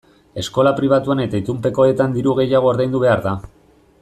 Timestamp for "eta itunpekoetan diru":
1.27-2.35